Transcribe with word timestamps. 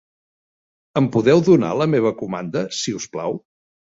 Em 1.01 1.09
podeu 1.15 1.43
donar 1.49 1.69
la 1.81 1.87
meva 1.93 2.13
comanda, 2.21 2.65
si 2.79 2.97
us 3.01 3.09
plau? 3.17 3.37